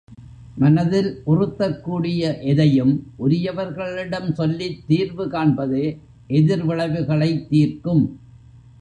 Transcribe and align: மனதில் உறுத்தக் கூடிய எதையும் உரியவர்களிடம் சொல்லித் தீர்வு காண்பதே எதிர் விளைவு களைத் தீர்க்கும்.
மனதில் 0.55 1.21
உறுத்தக் 1.25 1.83
கூடிய 1.83 2.39
எதையும் 2.41 2.93
உரியவர்களிடம் 3.19 4.33
சொல்லித் 4.33 4.87
தீர்வு 4.87 5.27
காண்பதே 5.27 5.85
எதிர் 6.27 6.65
விளைவு 6.65 7.05
களைத் 7.05 7.49
தீர்க்கும். 7.49 8.03